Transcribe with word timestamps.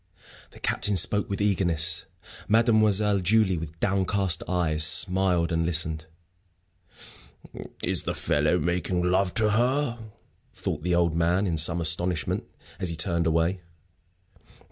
The 0.49 0.59
Captain 0.59 0.97
spoke 0.97 1.29
with 1.29 1.39
eagerness; 1.41 2.05
Mademoiselle 2.47 3.19
Julie, 3.19 3.59
with 3.59 3.79
downcast 3.79 4.41
eyes, 4.47 4.83
smiled 4.83 5.51
and 5.51 5.63
listened. 5.63 6.07
"Is 7.83 8.01
the 8.01 8.15
fellow 8.15 8.57
making 8.57 9.03
love 9.03 9.35
to 9.35 9.51
her?" 9.51 9.99
thought 10.55 10.81
the 10.81 10.95
old 10.95 11.13
man, 11.15 11.45
in 11.45 11.55
some 11.59 11.79
astonishment, 11.79 12.45
as 12.79 12.89
he 12.89 12.95
turned 12.95 13.27
away. 13.27 13.61